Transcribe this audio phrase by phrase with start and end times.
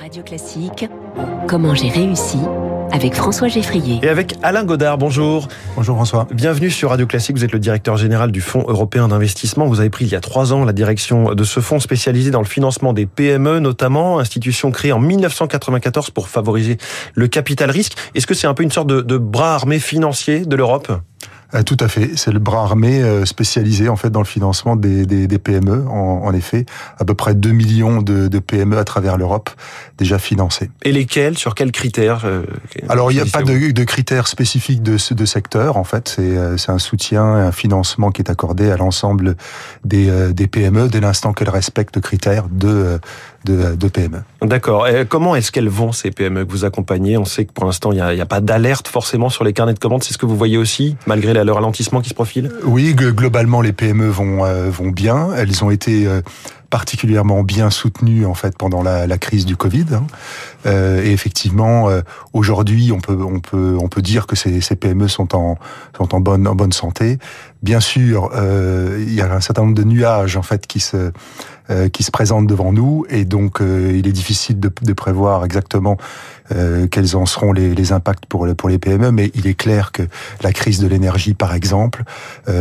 [0.00, 0.88] Radio Classique,
[1.46, 2.38] comment j'ai réussi
[2.90, 3.98] avec François Geffrier.
[4.02, 5.46] Et avec Alain Godard, bonjour.
[5.76, 6.26] Bonjour François.
[6.32, 9.66] Bienvenue sur Radio Classique, vous êtes le directeur général du Fonds européen d'investissement.
[9.66, 12.40] Vous avez pris il y a trois ans la direction de ce fonds spécialisé dans
[12.40, 16.78] le financement des PME notamment, institution créée en 1994 pour favoriser
[17.14, 17.92] le capital risque.
[18.14, 20.90] Est-ce que c'est un peu une sorte de, de bras armé financier de l'Europe?
[21.64, 22.12] Tout à fait.
[22.16, 25.86] C'est le bras armé euh, spécialisé en fait dans le financement des, des, des PME.
[25.88, 26.64] En, en, effet,
[26.98, 29.50] à peu près 2 millions de, de PME à travers l'Europe
[29.98, 30.70] déjà financées.
[30.82, 32.44] Et lesquels Sur quels critères euh,
[32.88, 35.76] Alors il n'y a pas de, de, critères spécifiques de, de secteur.
[35.76, 36.20] En fait,
[36.56, 39.36] c'est un soutien, un financement qui est accordé à l'ensemble
[39.84, 43.00] des, des PME dès l'instant qu'elles respectent le critère de
[43.44, 44.22] de, de, PME.
[44.42, 44.86] D'accord.
[45.08, 47.16] comment est-ce qu'elles vont, ces PME que vous accompagnez?
[47.16, 49.74] On sait que pour l'instant, il n'y a, a, pas d'alerte forcément sur les carnets
[49.74, 50.02] de commandes.
[50.02, 52.50] C'est ce que vous voyez aussi, malgré le ralentissement qui se profile?
[52.64, 55.28] Oui, globalement, les PME vont, euh, vont bien.
[55.36, 56.20] Elles ont été euh,
[56.70, 59.86] particulièrement bien soutenues en fait pendant la, la crise du Covid.
[59.92, 60.06] Hein.
[60.66, 62.00] Euh, et effectivement, euh,
[62.32, 65.58] aujourd'hui, on peut on peut on peut dire que ces, ces PME sont en
[65.96, 67.18] sont en bonne en bonne santé.
[67.62, 71.12] Bien sûr, euh, il y a un certain nombre de nuages en fait qui se
[71.70, 75.44] euh, qui se présentent devant nous et donc euh, il est difficile de, de prévoir
[75.44, 75.98] exactement
[76.52, 79.12] euh, quels en seront les, les, impacts pour pour les PME.
[79.12, 80.02] Mais il est clair que
[80.42, 82.02] la crise de l'énergie, par exemple,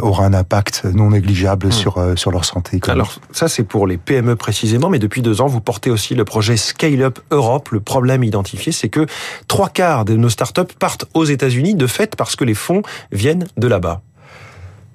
[0.00, 1.72] aura un impact non négligeable mmh.
[1.72, 2.78] sur sur leur santé.
[2.78, 3.06] Économique.
[3.06, 6.24] Alors ça c'est pour les PME précisément, mais depuis deux ans vous portez aussi le
[6.24, 7.70] projet Scale Up Europe.
[7.70, 9.06] Le problème identifié, c'est que
[9.48, 13.46] trois quarts de nos startups partent aux États-Unis de fait parce que les fonds viennent
[13.58, 14.00] de là-bas.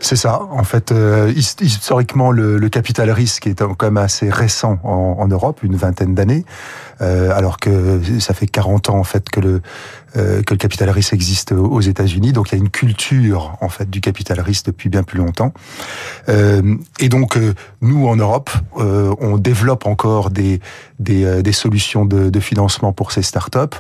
[0.02, 0.42] C'est ça.
[0.52, 5.28] En fait, euh, historiquement, le, le, capital risque est quand même assez récent en, en
[5.28, 6.46] Europe, une vingtaine d'années,
[7.02, 9.62] euh, alors que ça fait 40 ans en fait que le
[10.18, 12.34] euh, que le capital risque existe aux États-Unis.
[12.34, 15.54] Donc il y a une culture en fait du capital risque depuis bien plus longtemps.
[16.30, 20.62] Euh, et donc euh, nous en Europe, euh, on développe encore des
[21.00, 23.78] des, des solutions de, de, financement pour ces startups.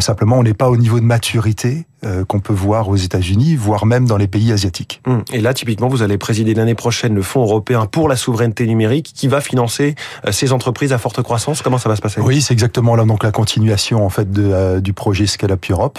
[0.00, 1.86] simplement, on n'est pas au niveau de maturité
[2.28, 5.00] qu'on peut voir aux États-Unis, voire même dans les pays asiatiques.
[5.06, 5.22] Hum.
[5.32, 9.12] Et là, typiquement, vous allez présider l'année prochaine le Fonds européen pour la souveraineté numérique,
[9.14, 9.94] qui va financer
[10.30, 11.62] ces entreprises à forte croissance.
[11.62, 12.20] Comment ça va se passer?
[12.20, 15.98] Oui, c'est exactement là donc la continuation en fait de, du projet Scale Europe.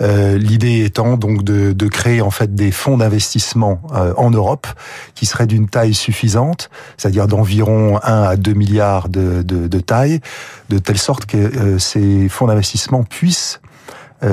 [0.00, 4.66] Euh, L'idée étant donc de, de, créer en fait des fonds d'investissement euh, en Europe
[5.14, 10.20] qui seraient d'une taille suffisante, c'est-à-dire d'environ 1 à 2 milliards de, de, taille,
[10.68, 13.67] de telle sorte que euh, ces fonds d'investissement puissent euh,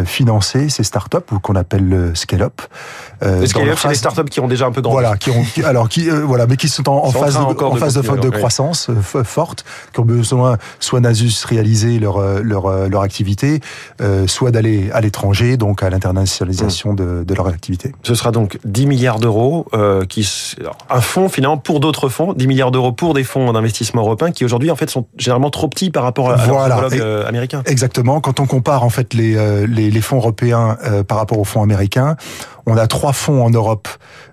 [0.06, 2.62] financer ces startups ou qu'on appelle le scale-up.
[3.23, 4.96] Euh, le scale-up, c'est les startups qui ont déjà un peu grandi.
[4.96, 7.75] Voilà, qui ont, alors qui, euh, voilà, mais qui sont en, en phase, de, en
[7.75, 9.63] phase de, de, de croissance euh, forte,
[9.94, 13.62] qui ont besoin soit d'industrialiser leur leur leur activité,
[14.01, 16.95] euh, soit d'aller à l'étranger, donc à l'internationalisation mmh.
[16.95, 17.94] de, de leur activité.
[18.03, 19.68] Ce sera donc 10 milliards d'euros,
[20.09, 20.28] qui
[20.90, 24.45] un fonds finalement pour d'autres fonds, 10 milliards d'euros pour des fonds d'investissement européens qui
[24.45, 26.75] aujourd'hui en fait sont généralement trop petits par rapport à voilà.
[26.75, 27.62] leur homologue américain.
[27.66, 28.19] Exactement.
[28.22, 29.35] Quand on compare en fait les
[29.75, 32.16] les, fonds européens euh, par rapport aux fonds américains.
[32.65, 33.87] On a trois fonds en Europe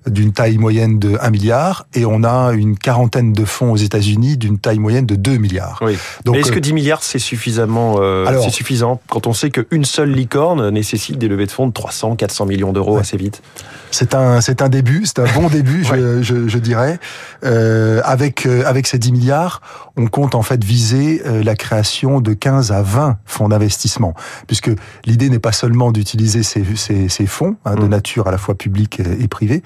[0.07, 4.37] d'une taille moyenne de 1 milliard et on a une quarantaine de fonds aux États-Unis
[4.37, 5.79] d'une taille moyenne de 2 milliards.
[5.83, 5.97] Oui.
[6.25, 10.11] Donc, est-ce que 10 milliards c'est suffisamment euh, c'est suffisant quand on sait qu'une seule
[10.11, 13.01] licorne nécessite des levées de fonds de 300 400 millions d'euros ouais.
[13.01, 13.43] assez vite?
[13.91, 15.99] C'est un c'est un début, c'est un bon début ouais.
[15.99, 16.99] je, je, je, dirais.
[17.45, 19.61] Euh, avec euh, avec ces 10 milliards,
[19.97, 24.15] on compte en fait viser euh, la création de 15 à 20 fonds d'investissement
[24.47, 24.71] puisque
[25.05, 27.89] l'idée n'est pas seulement d'utiliser ces, ces, ces fonds hein, de mmh.
[27.89, 29.63] nature à la fois publique et privée,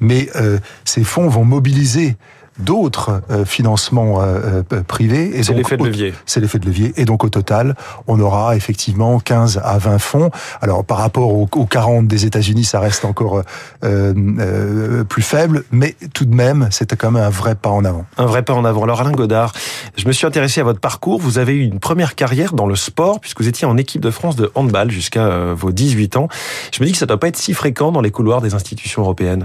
[0.00, 2.16] mais euh, ces fonds vont mobiliser
[2.58, 5.42] d'autres euh, financements euh, euh, privés.
[5.42, 6.14] C'est l'effet de levier.
[6.26, 6.92] C'est l'effet de levier.
[6.96, 7.74] Et donc au total,
[8.06, 10.30] on aura effectivement 15 à 20 fonds.
[10.60, 13.42] Alors par rapport aux, aux 40 des États-Unis, ça reste encore
[13.84, 18.04] euh, plus faible, mais tout de même, c'était quand même un vrai pas en avant.
[18.16, 18.82] Un vrai pas en avant.
[18.84, 19.52] Alors Alain Godard,
[19.96, 21.20] je me suis intéressé à votre parcours.
[21.20, 24.10] Vous avez eu une première carrière dans le sport, puisque vous étiez en équipe de
[24.10, 26.28] France de handball jusqu'à vos 18 ans.
[26.72, 28.54] Je me dis que ça ne doit pas être si fréquent dans les couloirs des
[28.54, 29.44] institutions européennes.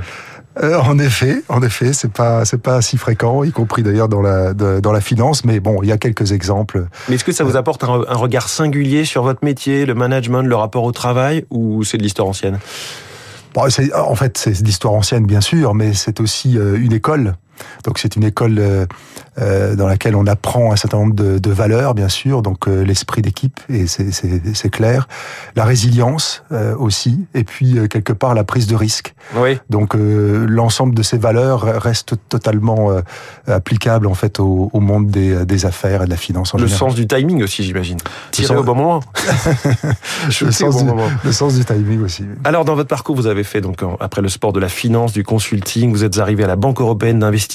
[0.61, 4.21] Euh, en effet, en effet, c'est pas c'est pas si fréquent, y compris d'ailleurs dans
[4.21, 6.85] la de, dans la finance, mais bon, il y a quelques exemples.
[7.09, 10.43] Mais est-ce que ça vous apporte un, un regard singulier sur votre métier, le management,
[10.43, 12.59] le rapport au travail, ou c'est de l'histoire ancienne?
[13.53, 17.35] Bon, En fait, c'est de l'histoire ancienne, bien sûr, mais c'est aussi euh, une école.
[17.83, 18.85] Donc c'est une école euh,
[19.39, 22.83] euh, dans laquelle on apprend un certain nombre de, de valeurs, bien sûr, donc euh,
[22.83, 25.07] l'esprit d'équipe, et c'est clair,
[25.55, 29.15] la résilience euh, aussi, et puis euh, quelque part la prise de risque.
[29.35, 29.57] Oui.
[29.69, 32.91] Donc euh, l'ensemble de ces valeurs reste totalement
[33.47, 36.67] applicable en fait au, au monde des, des, affaires et de la finance en Le
[36.67, 36.89] général.
[36.91, 37.97] sens du timing aussi, j'imagine.
[38.31, 38.99] Tirer au bon moment.
[40.27, 41.07] le, sens bon du, moment.
[41.23, 42.23] le sens du timing aussi.
[42.43, 45.23] Alors dans votre parcours, vous avez fait donc après le sport de la finance, du
[45.23, 47.52] consulting, vous êtes arrivé à la Banque européenne d'investissement.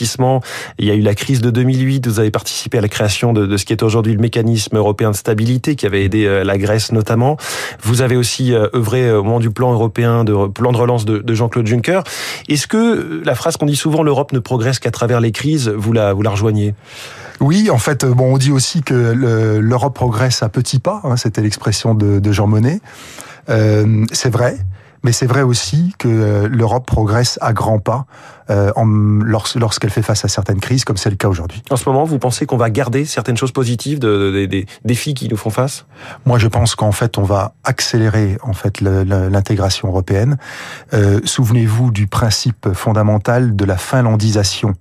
[0.79, 3.33] Il y a eu la crise de 2000 2008, vous avez participé à la création
[3.33, 6.57] de, ce qui est aujourd'hui le mécanisme européen de stabilité qui avait aidé euh, la
[6.57, 7.37] Grèce notamment.
[7.83, 11.35] Vous avez aussi euh, œuvré au moment du plan européen de plan de relance de,
[11.35, 12.01] Jean-Claude Juncker.
[12.49, 15.93] Est-ce que la phrase qu'on dit souvent l'Europe ne progresse qu'à travers les crises, vous
[15.93, 16.75] la rejoignez?
[17.41, 21.01] Oui, en fait, bon, on dit aussi que l'Europe progresse à petits pas.
[21.05, 22.81] Hein, C'était l'expression de, Jean Monnet.
[23.49, 24.57] Euh, c'est vrai.
[25.05, 28.07] Mais c'est vrai aussi que euh, l'Europe progresse à grands pas
[28.51, 28.73] euh,
[29.25, 31.63] lorsqu'elle fait face à certaines crises, comme c'est le cas aujourd'hui.
[31.71, 35.37] En ce moment, vous pensez qu'on va garder certaines choses positives des défis qui nous
[35.37, 35.87] font face?
[36.25, 40.39] Moi, je pense qu'en fait, on va accélérer en fait l'intégration européenne.
[40.95, 44.75] Euh, souvenez-vous du principe fondamental de la finlandisation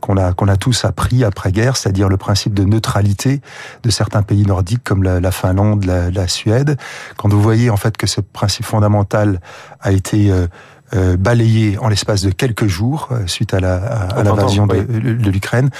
[0.00, 3.40] qu'on a qu'on a tous appris après guerre, c'est-à-dire le principe de neutralité
[3.82, 6.76] de certains pays nordiques comme la, Finlande, la, la, Suède.
[7.16, 9.40] Quand vous voyez en fait que ce principe fondamental
[9.80, 10.46] a été euh,
[10.94, 15.30] euh, balayé en l'espace de quelques jours euh, suite à la à, l'invasion de, de
[15.30, 15.70] l'Ukraine.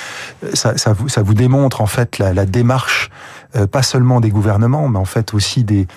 [0.55, 3.11] Ça, ça, vous, ça vous démontre en fait la, la démarche
[3.73, 5.89] pas seulement des gouvernements, mais en fait aussi des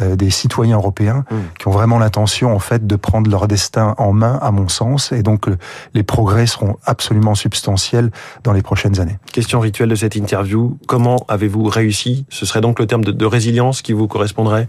[0.00, 1.36] des citoyens européens mmh.
[1.58, 5.12] qui ont vraiment l'intention en fait de prendre leur destin en main, à mon sens,
[5.12, 5.46] et donc
[5.92, 8.10] les progrès seront absolument substantiels
[8.42, 9.18] dans les prochaines années.
[9.30, 12.24] Question rituelle de cette interview comment avez-vous réussi?
[12.30, 14.68] Ce serait donc le terme de, de résilience qui vous correspondrait?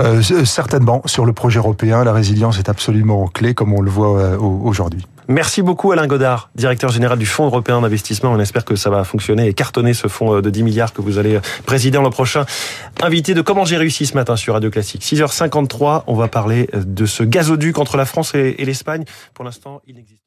[0.00, 4.18] Euh, certainement, sur le projet européen, la résilience est absolument clé, comme on le voit
[4.18, 5.06] euh, aujourd'hui.
[5.28, 8.32] Merci beaucoup Alain Godard, directeur général du Fonds européen d'investissement.
[8.32, 11.02] On espère que ça va fonctionner et cartonner ce fonds euh, de 10 milliards que
[11.02, 12.46] vous allez présider l'an prochain.
[13.02, 15.02] Invité de Comment j'ai réussi ce matin sur Radio Classique.
[15.02, 19.04] 6h53, on va parler de ce gazoduc entre la France et l'Espagne.
[19.34, 20.20] Pour l'instant, il n'existe